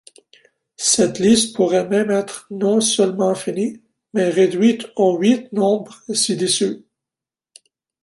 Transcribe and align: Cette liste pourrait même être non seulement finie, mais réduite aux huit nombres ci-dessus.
Cette 0.79 1.19
liste 1.19 1.55
pourrait 1.55 1.87
même 1.87 2.09
être 2.09 2.47
non 2.49 2.81
seulement 2.81 3.35
finie, 3.35 3.83
mais 4.15 4.29
réduite 4.29 4.87
aux 4.95 5.15
huit 5.19 5.53
nombres 5.53 6.01
ci-dessus. 6.11 6.87